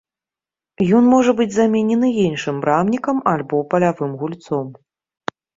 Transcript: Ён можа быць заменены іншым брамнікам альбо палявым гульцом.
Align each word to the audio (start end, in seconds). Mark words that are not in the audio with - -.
Ён 0.99 1.03
можа 1.15 1.31
быць 1.41 1.55
заменены 1.57 2.09
іншым 2.25 2.55
брамнікам 2.65 3.23
альбо 3.35 3.63
палявым 3.75 4.11
гульцом. 4.23 4.67